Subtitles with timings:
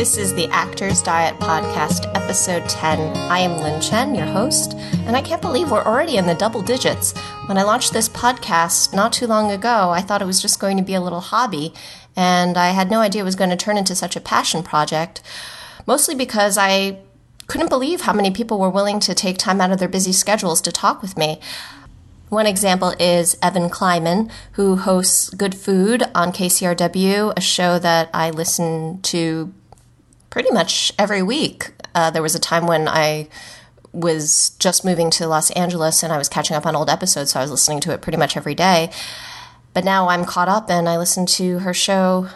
[0.00, 3.14] This is the Actors Diet Podcast, episode 10.
[3.30, 4.72] I am Lynn Chen, your host,
[5.04, 7.12] and I can't believe we're already in the double digits.
[7.44, 10.78] When I launched this podcast not too long ago, I thought it was just going
[10.78, 11.74] to be a little hobby,
[12.16, 15.20] and I had no idea it was going to turn into such a passion project,
[15.86, 17.00] mostly because I
[17.46, 20.62] couldn't believe how many people were willing to take time out of their busy schedules
[20.62, 21.40] to talk with me.
[22.30, 28.30] One example is Evan Kleiman, who hosts Good Food on KCRW, a show that I
[28.30, 29.52] listen to
[30.30, 31.72] pretty much every week.
[31.94, 33.28] Uh, there was a time when I
[33.92, 37.40] was just moving to Los Angeles and I was catching up on old episodes, so
[37.40, 38.90] I was listening to it pretty much every day.
[39.74, 42.28] But now I'm caught up and I listen to her show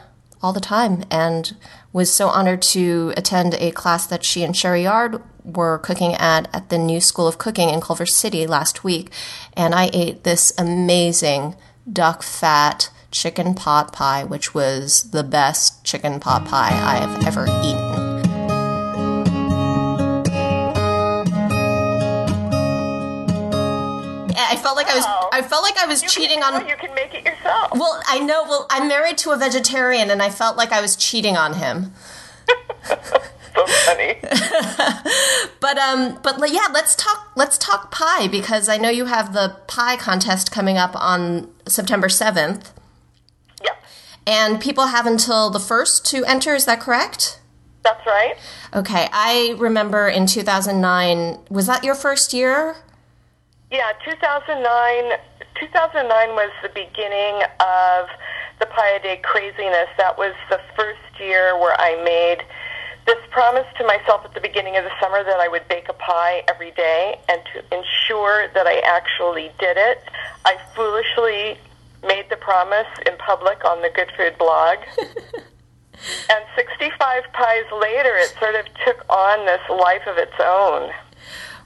[0.43, 1.57] all the time and
[1.93, 6.49] was so honored to attend a class that she and Sherry Yard were cooking at
[6.55, 9.11] at the new School of Cooking in Culver City last week.
[9.57, 11.55] And I ate this amazing
[11.91, 17.45] duck fat chicken pot pie, which was the best chicken pot pie I have ever
[17.45, 18.05] eaten.
[24.37, 26.77] I felt like I was I felt like I was You cheating can, on You
[26.77, 27.73] can make it yourself.
[27.73, 28.45] Well, I know.
[28.45, 31.93] Well, I'm married to a vegetarian and I felt like I was cheating on him.
[32.85, 34.19] so funny.
[35.61, 39.57] But um but yeah, let's talk let's talk pie because I know you have the
[39.67, 42.84] pie contest coming up on September 7th yep,
[44.27, 47.41] and people have until the 1st to enter, is that correct?
[47.85, 48.35] that's right.
[48.75, 52.77] Okay, I remember in 2009, was that your first year?
[53.71, 55.19] Yeah, 2009.
[55.61, 58.09] 2009 was the beginning of
[58.59, 59.89] the Pie a Day craziness.
[59.99, 62.45] That was the first year where I made
[63.07, 65.93] this promise to myself at the beginning of the summer that I would bake a
[65.93, 70.03] pie every day, and to ensure that I actually did it,
[70.47, 71.59] I foolishly
[72.07, 74.79] made the promise in public on the Good Food blog.
[76.31, 80.91] and 65 pies later, it sort of took on this life of its own.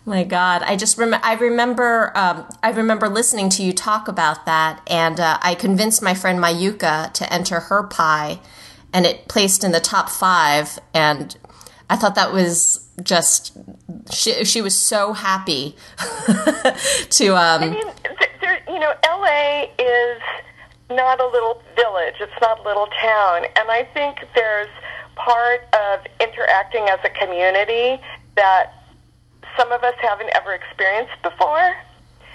[0.04, 4.46] My God, I just rem- I remember um, I remember listening to you talk about
[4.46, 8.40] that, and uh, I convinced my friend Mayuka to enter her pie,
[8.90, 11.36] and it placed in the top five, and
[11.90, 13.56] I thought that was just
[14.10, 15.76] she she was so happy
[17.10, 18.27] to I um, mean, th-
[18.68, 20.20] you know, LA is
[20.90, 22.14] not a little village.
[22.20, 24.68] It's not a little town, and I think there's
[25.16, 28.00] part of interacting as a community
[28.36, 28.72] that
[29.56, 31.74] some of us haven't ever experienced before.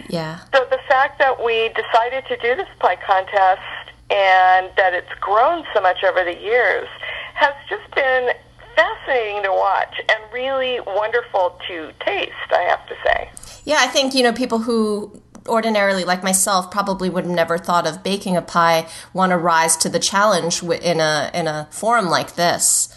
[0.09, 3.61] yeah So the fact that we decided to do this pie contest
[4.09, 6.87] and that it's grown so much over the years
[7.35, 8.31] has just been
[8.75, 13.29] fascinating to watch and really wonderful to taste, I have to say.
[13.63, 17.87] yeah I think you know people who ordinarily like myself probably would have never thought
[17.87, 22.07] of baking a pie want to rise to the challenge in a in a forum
[22.07, 22.95] like this.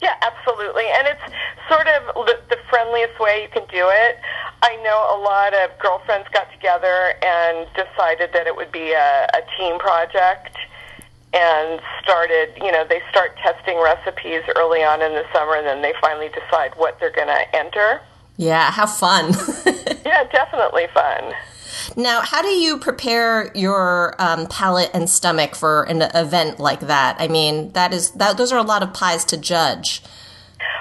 [0.00, 0.84] Yeah, absolutely.
[0.88, 1.22] And it's
[1.68, 2.38] sort of the,
[2.72, 4.18] friendliest way you can do it.
[4.62, 9.28] I know a lot of girlfriends got together and decided that it would be a,
[9.34, 10.56] a team project
[11.34, 15.82] and started, you know, they start testing recipes early on in the summer and then
[15.82, 18.00] they finally decide what they're going to enter.
[18.38, 19.34] Yeah, how fun.
[20.06, 21.32] Yeah, definitely fun.
[21.96, 27.16] now, how do you prepare your um, palate and stomach for an event like that?
[27.20, 30.02] I mean, that is that those are a lot of pies to judge.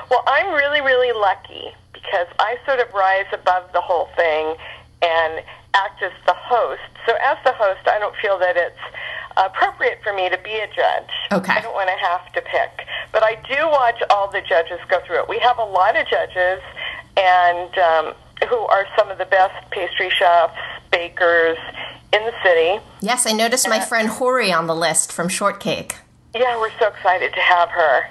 [0.09, 4.55] Well, I'm really, really lucky because I sort of rise above the whole thing
[5.01, 5.43] and
[5.73, 6.81] act as the host.
[7.05, 8.79] So, as the host, I don't feel that it's
[9.37, 11.11] appropriate for me to be a judge.
[11.31, 11.53] Okay.
[11.53, 12.87] I don't want to have to pick.
[13.11, 15.29] But I do watch all the judges go through it.
[15.29, 16.61] We have a lot of judges
[17.17, 18.13] and um,
[18.49, 20.57] who are some of the best pastry chefs,
[20.91, 21.57] bakers
[22.13, 22.83] in the city.
[23.01, 25.95] Yes, I noticed my friend Hourie on the list from Shortcake.
[26.35, 28.09] Yeah, we're so excited to have her.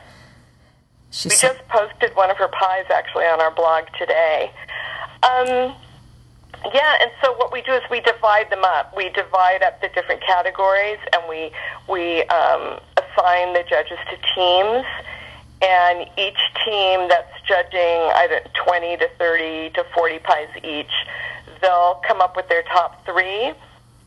[1.11, 4.53] She's We so, just posted one of her pies actually on our blog today.
[5.23, 5.75] Um,
[6.73, 8.95] yeah, and so what we do is we divide them up.
[8.97, 11.51] We divide up the different categories, and we
[11.89, 14.85] we um, assign the judges to teams.
[15.63, 20.93] And each team that's judging either 20 to 30 to 40 pies each,
[21.61, 23.53] they'll come up with their top three,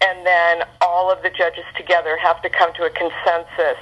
[0.02, 3.78] and then all of the judges together have to come to a consensus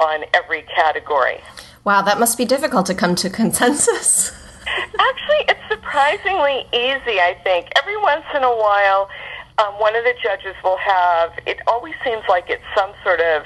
[0.00, 1.40] on every category.
[1.84, 4.32] wow, that must be difficult to come to consensus.
[4.98, 7.68] Actually, it's surprisingly easy, I think.
[7.76, 9.08] Every once in a while,
[9.58, 13.44] um, one of the judges will have, it always seems like it's some sort of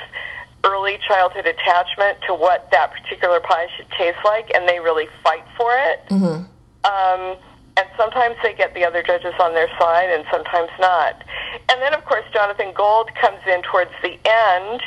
[0.65, 5.45] early childhood attachment to what that particular pie should taste like, and they really fight
[5.57, 6.05] for it.
[6.11, 6.45] Mm-hmm.
[6.85, 7.37] Um,
[7.77, 11.23] and sometimes they get the other judges on their side, and sometimes not.
[11.69, 14.83] And then, of course, Jonathan Gold comes in towards the end,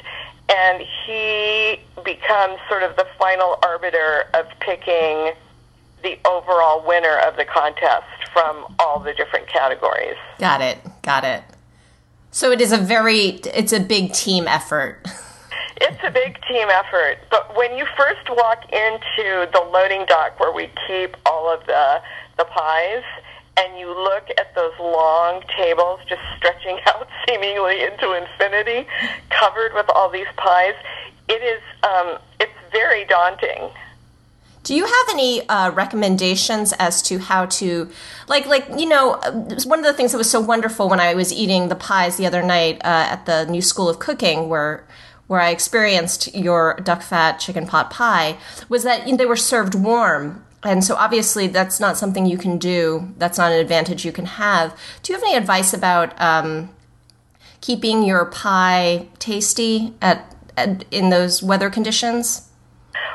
[0.49, 5.31] and he becomes sort of the final arbiter of picking
[6.03, 10.17] the overall winner of the contest from all the different categories.
[10.39, 10.79] Got it.
[11.01, 11.43] Got it.
[12.31, 15.05] So it is a very it's a big team effort.
[15.83, 20.53] It's a big team effort, but when you first walk into the loading dock where
[20.53, 22.01] we keep all of the
[22.37, 23.03] the pies,
[23.57, 28.87] and you look at those long tables just stretching out seemingly into infinity,
[29.29, 30.75] covered with all these pies,
[31.27, 33.69] it is um, it's very daunting.
[34.63, 37.89] Do you have any uh, recommendations as to how to,
[38.27, 39.19] like, like you know,
[39.65, 42.27] one of the things that was so wonderful when I was eating the pies the
[42.27, 44.85] other night uh, at the New School of Cooking, where
[45.31, 48.37] where I experienced your duck fat chicken pot pie,
[48.67, 50.43] was that they were served warm.
[50.61, 53.13] And so obviously that's not something you can do.
[53.17, 54.77] That's not an advantage you can have.
[55.01, 56.69] Do you have any advice about um,
[57.61, 62.49] keeping your pie tasty at, at in those weather conditions?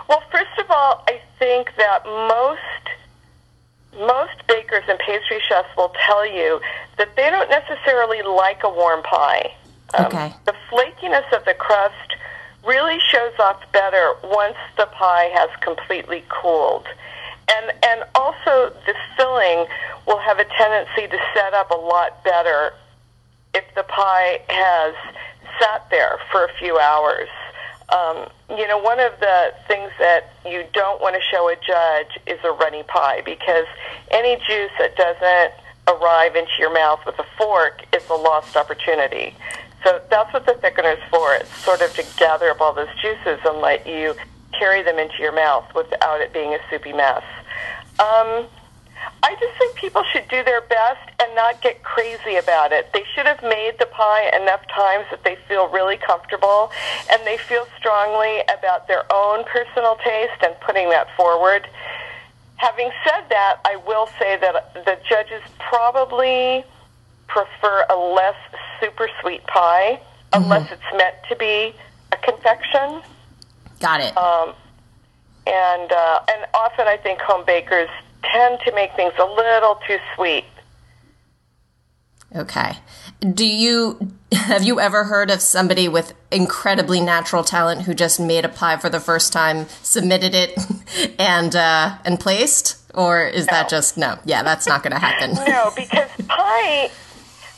[0.09, 6.27] Well, first of all, I think that most most bakers and pastry chefs will tell
[6.27, 6.63] you
[6.97, 9.55] that they don't necessarily like a warm pie.
[9.95, 10.35] Um, okay.
[10.45, 12.17] The flakiness of the crust
[12.65, 16.87] really shows off better once the pie has completely cooled.
[17.49, 19.67] And and also the filling
[20.07, 22.73] will have a tendency to set up a lot better
[23.55, 24.95] if the pie has
[25.61, 27.29] sat there for a few hours.
[27.89, 32.19] Um, you know, one of the things that you don't want to show a judge
[32.27, 33.67] is a runny pie because
[34.11, 35.53] any juice that doesn't
[35.89, 39.37] arrive into your mouth with a fork is a lost opportunity.
[39.85, 41.35] So that's what the thickener is for.
[41.35, 44.15] It's sort of to gather up all those juices and let you
[44.59, 47.23] carry them into your mouth without it being a soupy mess.
[47.99, 48.47] Um,
[49.23, 52.91] I just think people should do their best and not get crazy about it.
[52.93, 56.71] They should have made the pie enough times that they feel really comfortable
[57.11, 61.67] and they feel strongly about their own personal taste and putting that forward.
[62.57, 66.65] Having said that, I will say that the judges probably
[67.29, 68.37] prefer a less
[68.81, 70.01] super sweet pie
[70.33, 70.43] mm-hmm.
[70.43, 71.75] unless it's meant to be
[72.13, 73.03] a confection.
[73.81, 74.17] Got it.
[74.17, 74.55] Um,
[75.47, 77.89] and uh, and often I think home bakers
[78.23, 80.45] tend to make things a little too sweet.
[82.35, 82.79] Okay.
[83.21, 88.45] Do you have you ever heard of somebody with incredibly natural talent who just made
[88.45, 90.59] a pie for the first time, submitted it,
[91.19, 93.53] and uh, and placed, or is no.
[93.53, 94.19] that just no?
[94.25, 95.35] Yeah, that's not going to happen.
[95.47, 96.91] no, because pie.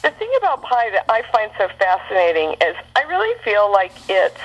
[0.02, 4.40] The thing about pie that I find so fascinating is I really feel like it's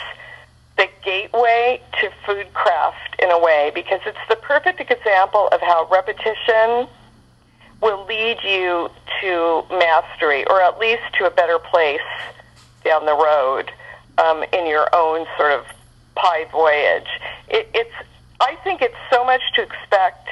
[0.77, 5.88] the gateway to food craft in a way because it's the perfect example of how
[5.91, 6.88] repetition
[7.81, 8.89] will lead you
[9.21, 11.99] to mastery or at least to a better place
[12.83, 13.71] down the road
[14.17, 15.65] um, in your own sort of
[16.15, 17.07] pie voyage.
[17.49, 17.94] It, it's
[18.39, 20.27] I think it's so much to expect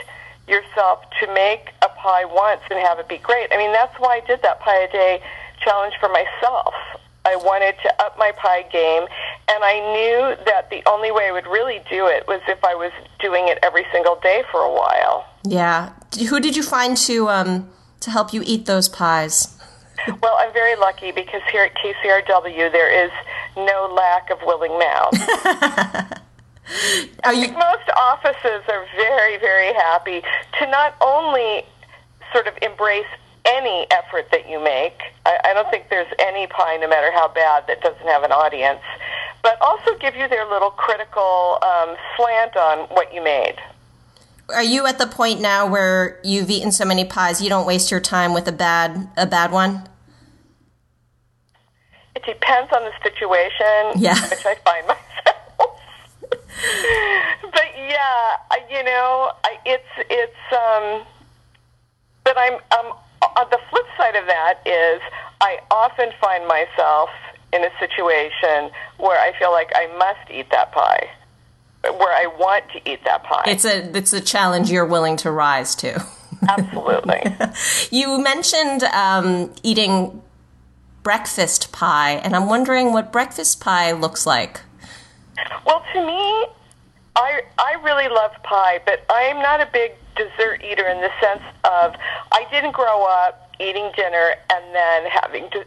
[0.52, 3.48] yourself to make a pie once and have it be great.
[3.52, 5.24] I mean, that's why I did that pie a day
[5.64, 6.74] challenge for myself.
[7.24, 9.04] I wanted to up my pie game,
[9.48, 12.74] and I knew that the only way I would really do it was if I
[12.76, 15.26] was doing it every single day for a while.
[15.44, 15.94] Yeah.
[16.30, 17.70] Who did you find to um,
[18.02, 19.58] to help you eat those pies?
[20.22, 23.12] Well, I'm very lucky because here at KCRW there is
[23.56, 26.12] no lack of willing mouths.
[27.24, 27.52] are you...
[27.52, 30.22] Most offices are very, very happy
[30.60, 31.64] to not only
[32.34, 33.06] sort of embrace
[33.46, 35.00] any effort that you make.
[35.26, 38.32] I, I don't think there's any pie, no matter how bad, that doesn't have an
[38.32, 38.82] audience.
[39.44, 43.56] But also give you their little critical um, slant on what you made.
[44.50, 47.90] Are you at the point now where you've eaten so many pies you don't waste
[47.90, 49.88] your time with a bad a bad one?
[52.16, 54.22] It depends on the situation, yeah.
[54.30, 55.41] which I find myself.
[57.52, 58.38] But yeah,
[58.70, 59.32] you know,
[59.66, 61.06] it's it's um
[62.24, 65.02] but I'm I'm uh, the flip side of that is
[65.42, 67.10] I often find myself
[67.54, 71.10] in a situation where I feel like I must eat that pie,
[71.84, 73.44] where I want to eat that pie.
[73.48, 76.06] It's a it's a challenge you're willing to rise to.
[76.48, 77.22] Absolutely.
[77.92, 80.22] you mentioned um, eating
[81.04, 84.62] breakfast pie, and I'm wondering what breakfast pie looks like.
[85.66, 86.48] Well, to me,
[87.16, 91.44] I I really love pie, but I'm not a big dessert eater in the sense
[91.64, 91.96] of
[92.32, 95.60] I didn't grow up eating dinner and then having to,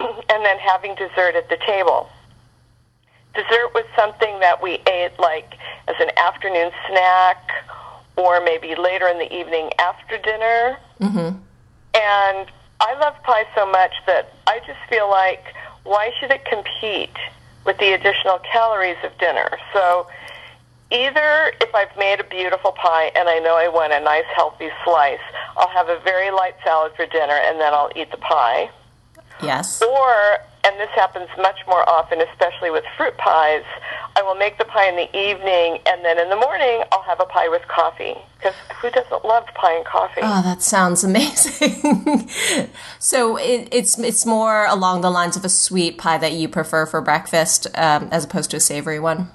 [0.00, 2.08] and then having dessert at the table.
[3.34, 5.54] Dessert was something that we ate like
[5.88, 7.50] as an afternoon snack
[8.16, 10.78] or maybe later in the evening after dinner.
[11.00, 11.36] Mm-hmm.
[11.96, 15.42] And I love pie so much that I just feel like
[15.82, 17.16] why should it compete
[17.64, 19.48] with the additional calories of dinner.
[19.72, 20.06] So
[20.90, 24.68] either if I've made a beautiful pie and I know I want a nice healthy
[24.84, 25.18] slice,
[25.56, 28.70] I'll have a very light salad for dinner and then I'll eat the pie.
[29.42, 29.82] Yes.
[29.82, 30.38] Or,
[30.74, 33.62] and this happens much more often, especially with fruit pies,
[34.16, 37.20] I will make the pie in the evening and then in the morning I'll have
[37.20, 38.14] a pie with coffee.
[38.36, 40.20] Because who doesn't love pie and coffee?
[40.20, 42.28] Oh, that sounds amazing.
[42.98, 46.86] so it, it's it's more along the lines of a sweet pie that you prefer
[46.86, 49.30] for breakfast um, as opposed to a savory one.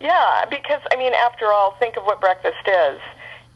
[0.00, 3.00] Yeah, because I mean, after all, think of what breakfast is.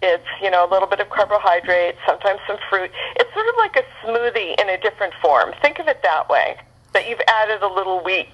[0.03, 2.91] It's you know a little bit of carbohydrate, sometimes some fruit.
[3.15, 5.53] It's sort of like a smoothie in a different form.
[5.63, 6.57] Think of it that way.
[6.93, 8.29] That you've added a little wheat.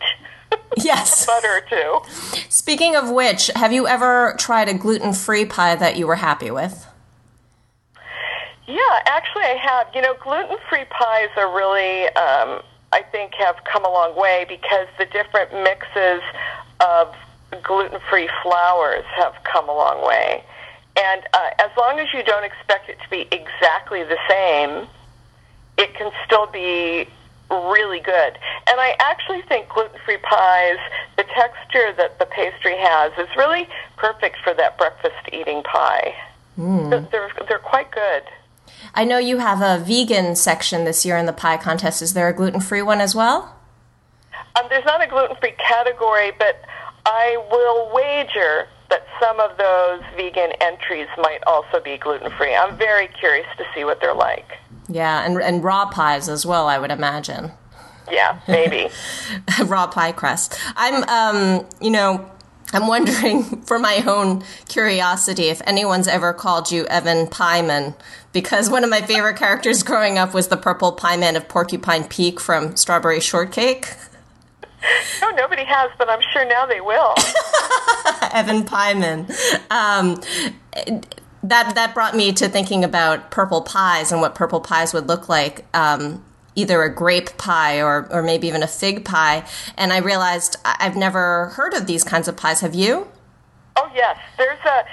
[0.76, 1.26] Yes.
[1.26, 2.00] butter too.
[2.48, 6.50] Speaking of which, have you ever tried a gluten free pie that you were happy
[6.50, 6.86] with?
[8.66, 9.88] Yeah, actually, I have.
[9.94, 12.62] You know, gluten free pies are really, um,
[12.92, 16.22] I think, have come a long way because the different mixes
[16.80, 17.14] of
[17.62, 20.44] gluten free flours have come a long way.
[20.96, 24.86] And uh, as long as you don't expect it to be exactly the same,
[25.78, 27.08] it can still be
[27.50, 28.38] really good.
[28.66, 30.78] And I actually think gluten-free pies,
[31.16, 36.14] the texture that the pastry has is really perfect for that breakfast eating pie.
[36.58, 37.10] Mm.
[37.10, 38.22] They're, they're quite good.
[38.94, 42.02] I know you have a vegan section this year in the pie contest.
[42.02, 43.56] Is there a gluten-free one as well?
[44.56, 46.60] Um, there's not a gluten-free category, but
[47.06, 52.54] I will wager that some of those vegan entries might also be gluten-free.
[52.54, 54.46] I'm very curious to see what they're like.
[54.88, 57.52] Yeah, and and raw pies as well, I would imagine.
[58.10, 58.88] Yeah, maybe.
[59.64, 60.58] raw pie crust.
[60.76, 62.30] I'm um, you know,
[62.72, 67.94] I'm wondering for my own curiosity if anyone's ever called you Evan Pieman
[68.32, 72.04] because one of my favorite characters growing up was the purple pie man of Porcupine
[72.04, 73.88] Peak from Strawberry Shortcake.
[75.20, 77.14] No, nobody has, but I'm sure now they will.
[78.32, 79.28] Evan Pieman.
[79.70, 80.20] Um,
[81.42, 85.28] that that brought me to thinking about purple pies and what purple pies would look
[85.28, 85.64] like.
[85.74, 86.24] Um,
[86.58, 89.46] either a grape pie or, or maybe even a fig pie.
[89.76, 92.60] And I realized I've never heard of these kinds of pies.
[92.60, 93.06] Have you?
[93.76, 94.18] Oh, yes.
[94.36, 94.84] There's a.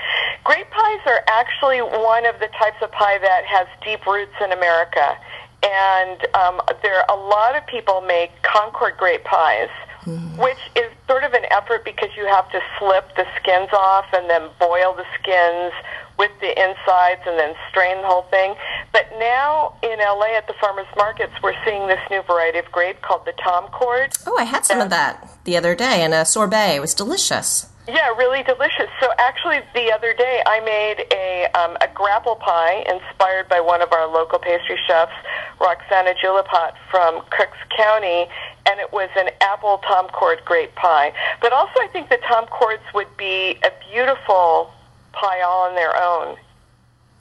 [0.44, 4.52] Grape pies are actually one of the types of pie that has deep roots in
[4.52, 5.18] America.
[5.66, 9.70] And um, there a lot of people make Concord grape pies,
[10.04, 10.38] mm.
[10.38, 14.30] which is sort of an effort because you have to slip the skins off and
[14.30, 15.74] then boil the skins
[16.18, 18.56] with the insides and then strain the whole thing.
[18.94, 23.02] But now in LA at the farmers markets, we're seeing this new variety of grape
[23.02, 24.22] called the Thomcord.
[24.28, 26.76] Oh, I had some and, of that the other day in a sorbet.
[26.76, 27.68] It was delicious.
[27.88, 28.90] Yeah, really delicious.
[29.00, 33.82] So actually, the other day I made a um, a grapple pie inspired by one
[33.82, 35.14] of our local pastry chefs,
[35.62, 38.28] Roxana Jullapat from Cooks County,
[38.66, 41.14] and it was an apple Thomcord grape pie.
[41.42, 44.72] But also, I think the Thomcords would be a beautiful
[45.12, 46.38] pie all on their own.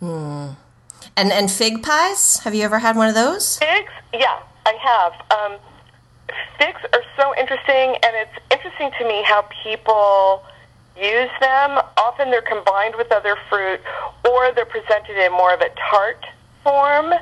[0.01, 0.55] Hmm.
[1.15, 2.39] And and fig pies?
[2.39, 3.59] Have you ever had one of those?
[3.59, 3.93] Figs?
[4.15, 5.13] Yeah, I have.
[5.31, 5.59] Um,
[6.59, 10.43] figs are so interesting, and it's interesting to me how people
[10.97, 11.79] use them.
[11.97, 13.81] Often they're combined with other fruit,
[14.29, 16.25] or they're presented in more of a tart
[16.63, 17.13] form.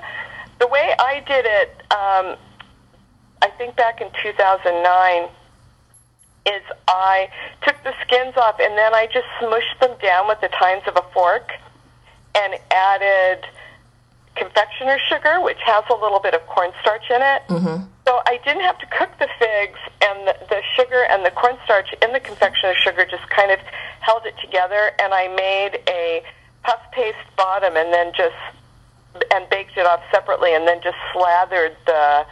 [0.58, 2.36] The way I did it, um,
[3.42, 5.28] I think back in 2009
[6.44, 7.28] is I
[7.62, 10.96] took the skins off and then I just smushed them down with the tines of
[10.96, 11.50] a fork
[12.34, 13.46] and added
[14.34, 17.42] confectioner sugar, which has a little bit of cornstarch in it.
[17.48, 17.84] Mm-hmm.
[18.12, 21.94] So I didn't have to cook the figs, and the, the sugar and the cornstarch
[22.02, 23.58] in the confectioner sugar just kind of
[24.00, 24.92] held it together.
[25.00, 26.22] And I made a
[26.62, 28.36] puff paste bottom, and then just
[29.32, 32.26] and baked it off separately, and then just slathered the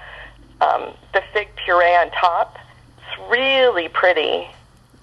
[0.60, 2.58] um, the fig puree on top
[2.98, 4.48] It's really pretty.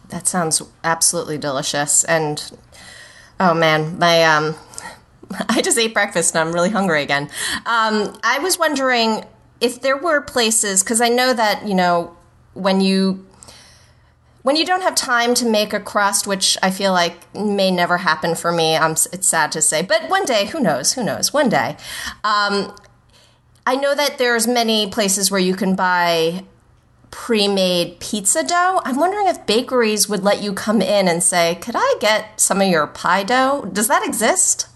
[0.10, 2.04] That sounds absolutely delicious.
[2.04, 2.56] And
[3.40, 4.54] oh man, my um,
[5.50, 7.32] I just ate breakfast and I'm really hungry again.
[7.66, 9.26] Um, I was wondering
[9.60, 12.16] if there were places because I know that you know
[12.54, 13.26] when you
[14.48, 17.98] when you don't have time to make a crust, which I feel like may never
[17.98, 20.94] happen for me, I'm, it's sad to say, but one day, who knows?
[20.94, 21.34] Who knows?
[21.34, 21.76] One day.
[22.24, 22.74] Um,
[23.66, 26.46] I know that there's many places where you can buy
[27.12, 28.80] pre-made pizza dough.
[28.86, 32.62] I'm wondering if bakeries would let you come in and say, "Could I get some
[32.62, 34.68] of your pie dough?" Does that exist?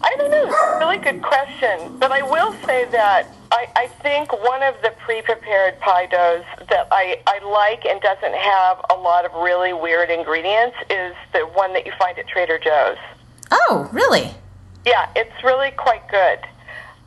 [0.00, 0.46] I don't know.
[0.46, 1.98] It's a really good question.
[1.98, 6.88] But I will say that I, I think one of the pre-prepared pie doughs that
[6.90, 11.72] I, I like and doesn't have a lot of really weird ingredients is the one
[11.72, 12.98] that you find at Trader Joe's.
[13.50, 14.30] Oh, really?
[14.84, 16.40] Yeah, it's really quite good.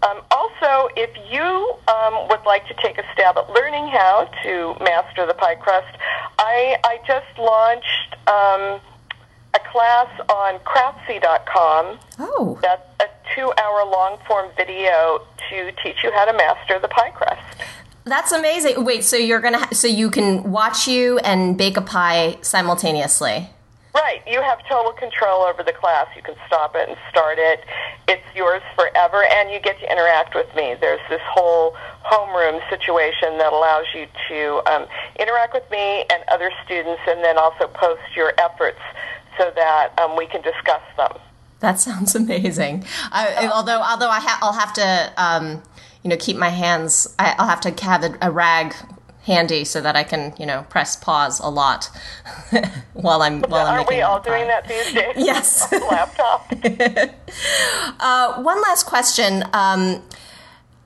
[0.03, 4.75] Um, also, if you um, would like to take a stab at learning how to
[4.83, 5.95] master the pie crust,
[6.39, 8.81] I, I just launched um,
[9.53, 12.00] a class on craftsy.com.
[12.17, 12.57] Oh.
[12.63, 12.90] That's
[13.35, 17.41] two hour long form video to teach you how to master the pie crust.
[18.03, 18.83] That's amazing.
[18.83, 23.50] Wait, so you're gonna ha- so you can watch you and bake a pie simultaneously.
[23.93, 26.07] Right, you have total control over the class.
[26.15, 27.65] You can stop it and start it.
[28.07, 30.75] It's yours forever, and you get to interact with me.
[30.79, 34.88] There's this whole homeroom situation that allows you to um,
[35.19, 38.79] interact with me and other students, and then also post your efforts
[39.38, 41.11] so that um, we can discuss them.
[41.61, 42.83] That sounds amazing.
[43.11, 45.63] I, although, although I ha- I'll have to, um,
[46.03, 47.07] you know, keep my hands.
[47.17, 48.75] I, I'll have to have a, a rag
[49.23, 51.89] handy so that I can, you know, press pause a lot
[52.93, 55.13] while I'm while I'm Aren't we all doing that these days?
[55.17, 55.71] Yes.
[55.71, 56.51] Laptop.
[57.99, 59.43] Uh, one last question.
[59.53, 60.01] Um,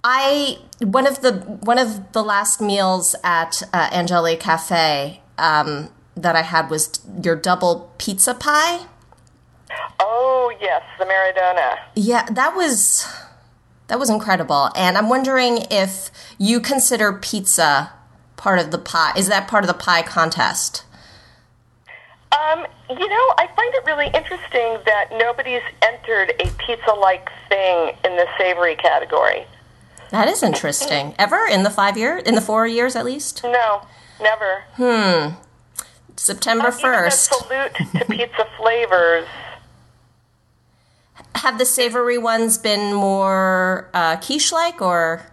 [0.03, 6.35] I one of the one of the last meals at uh, Angeli Cafe um, that
[6.35, 8.85] I had was your double pizza pie.
[9.99, 11.79] Oh yes, the Maradona.
[11.95, 13.07] Yeah, that was
[13.87, 17.91] that was incredible, and I'm wondering if you consider pizza
[18.35, 19.13] part of the pie.
[19.15, 20.83] Is that part of the pie contest?
[22.31, 28.17] Um, you know, I find it really interesting that nobody's entered a pizza-like thing in
[28.17, 29.45] the savory category.
[30.11, 31.15] That is interesting.
[31.17, 33.43] Ever in the five year, in the four years at least.
[33.43, 33.87] No,
[34.21, 34.63] never.
[34.73, 35.35] Hmm.
[36.15, 37.33] September first.
[37.33, 39.27] salute to pizza flavors.
[41.35, 45.25] Have the savory ones been more uh, quiche-like, or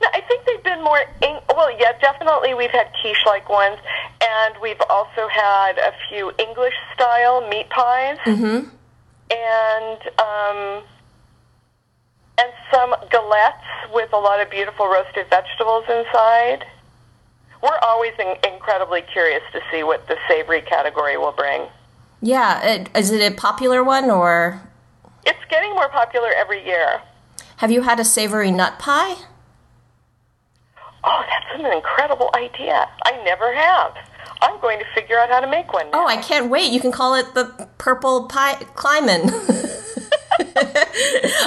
[0.00, 1.00] No, I think they've been more.
[1.22, 3.78] In, well, yeah, definitely we've had quiche-like ones,
[4.20, 8.68] and we've also had a few English-style meat pies, mm-hmm.
[9.30, 10.82] and um,
[12.38, 16.64] and some galettes with a lot of beautiful roasted vegetables inside.
[17.62, 21.66] We're always in, incredibly curious to see what the savory category will bring.
[22.22, 24.62] yeah, is it a popular one, or
[25.28, 27.02] It's getting more popular every year.
[27.58, 29.14] have you had a savory nut pie?
[31.04, 32.88] Oh, that's an incredible idea.
[33.04, 33.94] I never have.
[34.40, 35.86] I'm going to figure out how to make one.
[35.88, 36.04] Oh, now.
[36.04, 36.72] Oh, I can't wait.
[36.72, 39.22] You can call it the purple pie Kleiman.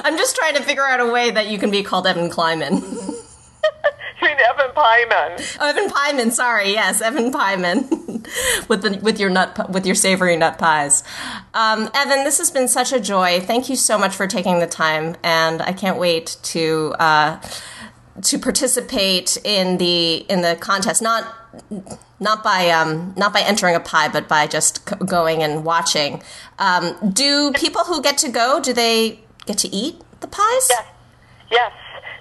[0.06, 2.82] I'm just trying to figure out a way that you can be called Evan Kleiman.
[4.22, 5.58] You mean Evan Pieman?
[5.60, 6.32] Oh, Evan Pieman.
[6.32, 7.90] Sorry, yes, Evan Pieman,
[8.68, 11.04] with the with your nut with your savory nut pies.
[11.54, 13.40] Um, Evan, this has been such a joy.
[13.40, 17.42] Thank you so much for taking the time, and I can't wait to uh,
[18.22, 21.02] to participate in the in the contest.
[21.02, 21.34] Not
[22.20, 26.22] not by um, not by entering a pie, but by just c- going and watching.
[26.60, 30.68] Um, do people who get to go do they get to eat the pies?
[30.70, 30.86] Yes.
[31.50, 31.72] Yes.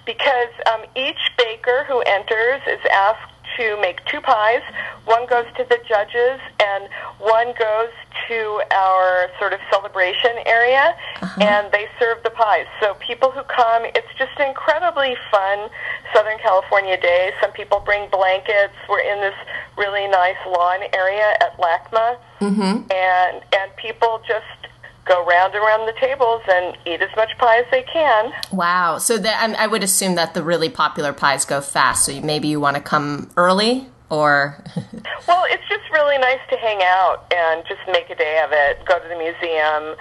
[0.06, 3.29] Because um, each baker who enters is asked
[3.60, 4.62] to make two pies.
[5.04, 7.92] One goes to the judges, and one goes
[8.28, 11.44] to our sort of celebration area, uh-huh.
[11.44, 12.66] and they serve the pies.
[12.80, 15.68] So people who come, it's just an incredibly fun
[16.14, 17.32] Southern California day.
[17.40, 18.74] Some people bring blankets.
[18.88, 19.36] We're in this
[19.76, 22.90] really nice lawn area at LACMA, mm-hmm.
[22.90, 24.69] and and people just
[25.10, 28.32] go round and round the tables and eat as much pie as they can.
[28.52, 28.98] Wow.
[28.98, 32.04] So that I, I would assume that the really popular pies go fast.
[32.06, 34.62] So you- maybe you want to come early, or
[35.28, 38.84] Well, it's just really nice to hang out and just make a day of it.
[38.86, 39.96] Go to the museum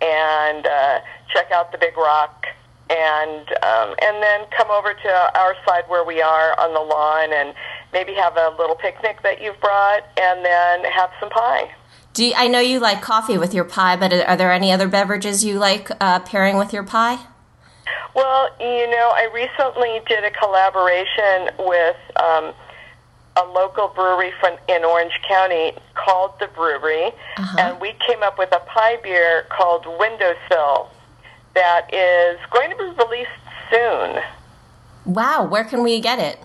[0.00, 1.00] and uh,
[1.32, 2.46] check out the Big Rock,
[2.90, 7.32] and um, and then come over to our side where we are on the lawn,
[7.32, 7.54] and
[7.92, 11.70] maybe have a little picnic that you've brought, and then have some pie.
[12.14, 13.96] Do you, I know you like coffee with your pie?
[13.96, 17.18] But are there any other beverages you like uh, pairing with your pie?
[18.14, 22.54] Well, you know, I recently did a collaboration with um,
[23.36, 27.12] a local brewery from in Orange County called the Bruery,
[27.58, 30.88] and we came up with a pie beer called Windowsill
[31.54, 33.30] that is going to be released
[33.72, 34.22] soon.
[35.04, 35.46] Wow.
[35.46, 36.38] Where can we get it?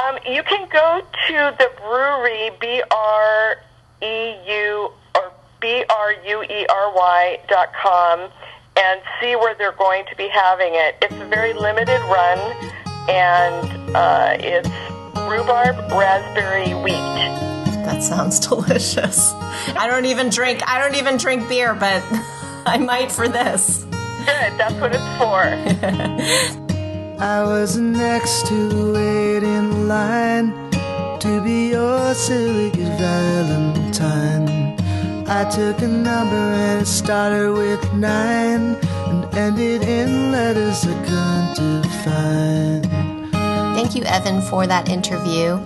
[0.00, 3.56] Um, you can go to the bruery B R
[4.02, 8.30] E U or B R U E R Y dot com
[8.76, 10.96] and see where they're going to be having it.
[11.02, 12.38] It's a very limited run,
[13.08, 14.68] and uh, it's
[15.28, 16.92] rhubarb raspberry wheat.
[17.84, 19.32] That sounds delicious.
[19.76, 20.62] I don't even drink.
[20.66, 22.02] I don't even drink beer, but
[22.66, 23.84] I might for this.
[23.84, 25.42] Good, that's what it's for.
[27.22, 30.71] I was next to wait in line
[31.22, 34.74] to be your silly good Valentine.
[35.28, 38.74] I took a number and it started with nine,
[39.06, 42.82] and ended in letters I couldn't define.
[43.72, 45.60] Thank you, Evan, for that interview.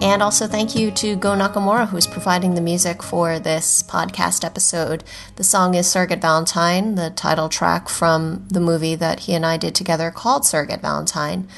[0.00, 5.02] And also thank you to Goh Nakamura, who's providing the music for this podcast episode.
[5.34, 9.56] The song is Surrogate Valentine, the title track from the movie that he and I
[9.56, 11.48] did together called Surrogate Valentine.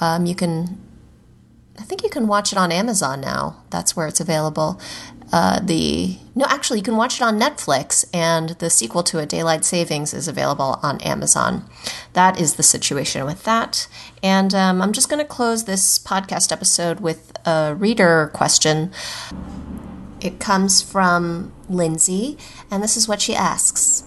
[0.00, 0.78] Um, you can,
[1.80, 3.56] I think you can watch it on Amazon now.
[3.70, 4.78] That's where it's available.
[5.32, 9.28] Uh, the no, actually, you can watch it on Netflix, and the sequel to it,
[9.28, 11.64] Daylight Savings, is available on Amazon.
[12.12, 13.88] That is the situation with that.
[14.22, 18.92] And um, I'm just going to close this podcast episode with a reader question.
[20.20, 22.36] It comes from Lindsay,
[22.70, 24.04] and this is what she asks.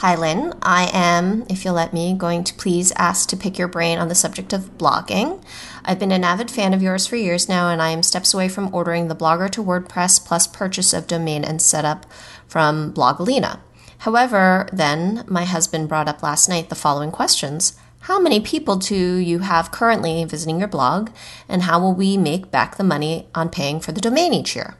[0.00, 0.52] Hi, Lynn.
[0.60, 4.08] I am, if you'll let me, going to please ask to pick your brain on
[4.08, 5.42] the subject of blogging.
[5.88, 8.48] I've been an avid fan of yours for years now, and I am steps away
[8.48, 12.06] from ordering the Blogger to WordPress plus purchase of domain and setup
[12.48, 13.60] from Blogalina.
[13.98, 17.78] However, then my husband brought up last night the following questions.
[18.00, 21.10] How many people do you have currently visiting your blog,
[21.48, 24.76] and how will we make back the money on paying for the domain each year?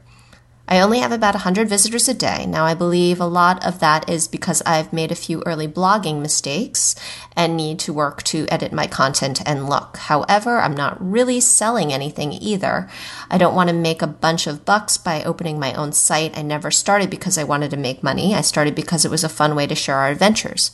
[0.69, 2.45] I only have about 100 visitors a day.
[2.45, 6.21] Now, I believe a lot of that is because I've made a few early blogging
[6.21, 6.97] mistakes
[7.37, 9.97] and need to work to edit my content and look.
[9.97, 12.89] However, I'm not really selling anything either.
[13.31, 16.37] I don't want to make a bunch of bucks by opening my own site.
[16.37, 18.35] I never started because I wanted to make money.
[18.35, 20.73] I started because it was a fun way to share our adventures.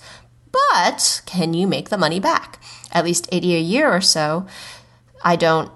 [0.53, 2.59] But can you make the money back?
[2.93, 4.47] At least 80 a year or so.
[5.23, 5.71] I don't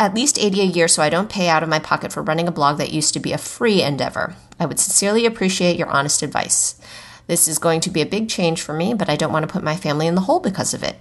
[0.00, 2.48] at least 80 a year so I don't pay out of my pocket for running
[2.48, 4.34] a blog that used to be a free endeavor.
[4.58, 6.80] I would sincerely appreciate your honest advice.
[7.26, 9.52] This is going to be a big change for me, but I don't want to
[9.52, 10.96] put my family in the hole because of it.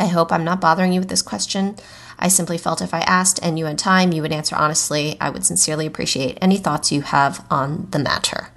[0.00, 1.76] I hope I'm not bothering you with this question.
[2.18, 5.18] I simply felt if I asked and you had time, you would answer honestly.
[5.20, 8.48] I would sincerely appreciate any thoughts you have on the matter.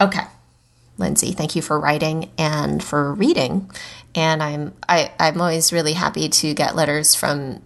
[0.00, 0.24] Okay.
[0.98, 3.70] Lindsay, thank you for writing and for reading.
[4.14, 7.62] And I'm I, I'm always really happy to get letters from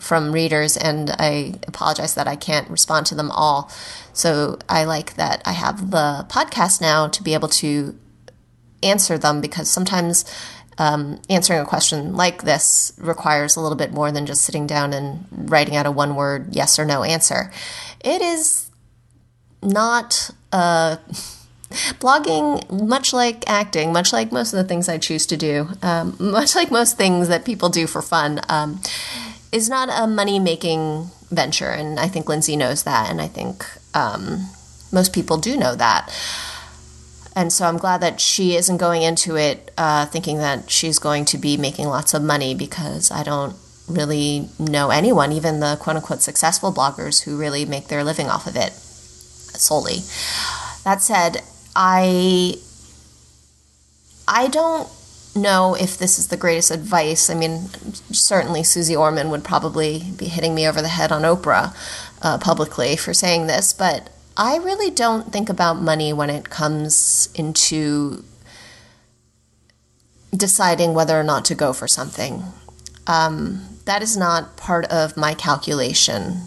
[0.00, 3.70] from readers, and I apologize that I can't respond to them all.
[4.12, 7.98] So I like that I have the podcast now to be able to
[8.82, 10.24] answer them because sometimes
[10.78, 14.92] um, answering a question like this requires a little bit more than just sitting down
[14.92, 17.52] and writing out a one word yes or no answer.
[18.04, 18.70] It is
[19.62, 20.96] not uh,
[22.00, 26.16] blogging, much like acting, much like most of the things I choose to do, um,
[26.20, 28.40] much like most things that people do for fun.
[28.48, 28.80] Um,
[29.54, 31.70] is not a money making venture.
[31.70, 33.08] And I think Lindsay knows that.
[33.08, 33.64] And I think
[33.94, 34.50] um,
[34.92, 36.10] most people do know that.
[37.36, 41.24] And so I'm glad that she isn't going into it uh, thinking that she's going
[41.26, 43.56] to be making lots of money because I don't
[43.88, 48.48] really know anyone, even the quote unquote successful bloggers who really make their living off
[48.48, 49.98] of it solely.
[50.84, 51.42] That said,
[51.76, 52.56] I
[54.26, 54.88] I don't
[55.34, 57.28] know if this is the greatest advice.
[57.28, 57.68] I mean,
[58.12, 61.74] certainly Suze Orman would probably be hitting me over the head on Oprah
[62.22, 67.28] uh, publicly for saying this, but I really don't think about money when it comes
[67.34, 68.24] into
[70.34, 72.42] deciding whether or not to go for something.
[73.06, 76.42] Um, that is not part of my calculation.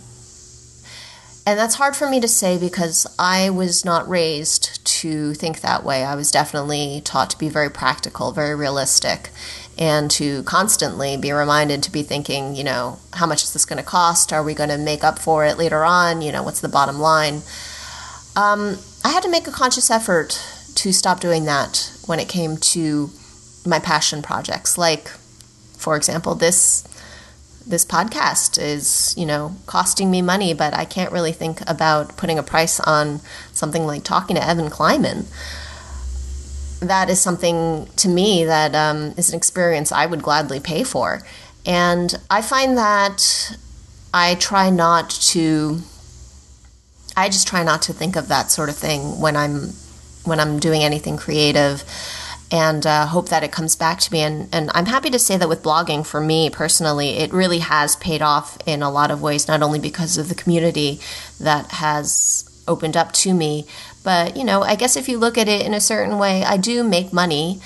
[1.48, 5.86] And that's hard for me to say because I was not raised to think that
[5.86, 6.04] way.
[6.04, 9.30] I was definitely taught to be very practical, very realistic,
[9.78, 13.78] and to constantly be reminded to be thinking, you know, how much is this going
[13.78, 14.34] to cost?
[14.34, 16.22] Are we going to make up for it later on?
[16.22, 17.36] You know, what's the bottom line?
[18.36, 22.58] Um, I had to make a conscious effort to stop doing that when it came
[22.58, 23.10] to
[23.66, 25.08] my passion projects, like,
[25.78, 26.84] for example, this
[27.68, 32.40] this podcast is, you know, costing me money, but I can't really think about putting
[32.40, 33.20] a price on
[33.52, 35.26] something like talking to Evan Kleiman.
[36.80, 41.22] That is something to me that um, is an experience I would gladly pay for.
[41.66, 43.58] And I find that
[44.14, 45.82] I try not to,
[47.18, 49.74] I just try not to think of that sort of thing when I'm
[50.24, 51.84] when I'm doing anything creative
[52.52, 54.22] and uh, hope that it comes back to me.
[54.22, 57.96] And, and I'm happy to say that with blogging, for me personally, it really has
[57.98, 61.00] paid off in a lot of ways, not only because of the community
[61.40, 63.66] that has opened up to me,
[64.04, 66.56] but, you know, I guess if you look at it in a certain way, I
[66.58, 67.60] do make money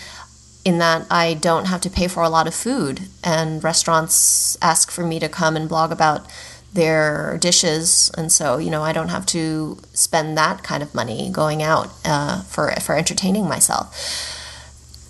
[0.66, 4.92] in that I don't have to pay for a lot of food, and restaurants ask
[4.92, 6.28] for me to come and blog about
[6.74, 11.30] their dishes, and so you know I don't have to spend that kind of money
[11.32, 14.38] going out uh, for for entertaining myself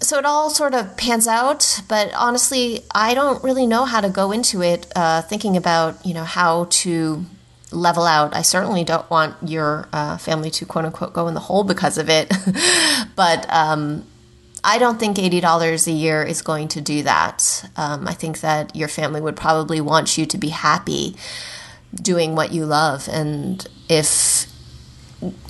[0.02, 4.10] so it all sort of pans out, but honestly, I don't really know how to
[4.10, 7.24] go into it uh, thinking about, you know, how to
[7.72, 8.36] level out.
[8.36, 11.98] I certainly don't want your uh, family to quote unquote go in the hole because
[12.00, 12.32] of it.
[13.16, 14.06] but um,
[14.64, 17.70] I don't think $80 a year is going to do that.
[17.78, 21.16] Um, I think that your family would probably want you to be happy
[21.94, 23.08] doing what you love.
[23.12, 24.48] And if,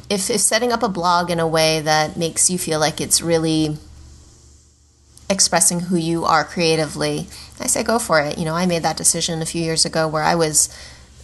[0.09, 3.21] if, if setting up a blog in a way that makes you feel like it's
[3.21, 3.77] really
[5.31, 7.27] expressing who you are creatively,
[7.59, 8.37] I say go for it.
[8.37, 10.67] You know, I made that decision a few years ago where I was,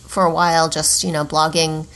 [0.08, 1.88] for a while, just, you know, blogging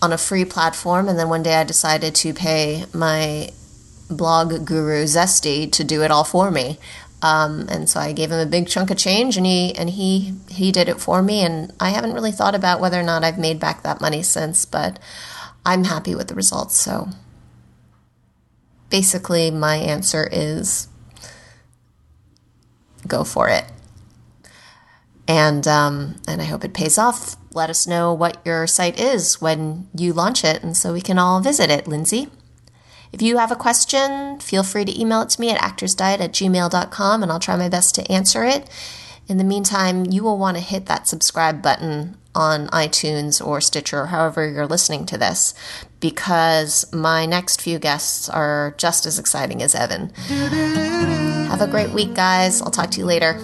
[0.00, 1.08] on a free platform.
[1.08, 3.50] And then one day I decided to pay my
[4.10, 6.78] blog guru Zesty to do it all for me.
[7.22, 10.34] Um, and so I gave him a big chunk of change, and he and he
[10.50, 11.42] he did it for me.
[11.42, 14.64] And I haven't really thought about whether or not I've made back that money since,
[14.64, 14.98] but
[15.64, 16.76] I'm happy with the results.
[16.76, 17.10] So
[18.90, 20.88] basically, my answer is
[23.06, 23.64] go for it.
[25.28, 27.36] And um, and I hope it pays off.
[27.52, 31.18] Let us know what your site is when you launch it, and so we can
[31.18, 32.28] all visit it, Lindsay.
[33.12, 36.32] If you have a question, feel free to email it to me at actorsdiet at
[36.32, 38.68] gmail.com and I'll try my best to answer it.
[39.28, 44.00] In the meantime, you will want to hit that subscribe button on iTunes or Stitcher,
[44.00, 45.54] or however you're listening to this,
[46.00, 50.12] because my next few guests are just as exciting as Evan.
[51.62, 52.60] Have a great week, guys.
[52.60, 53.38] I'll talk to you later.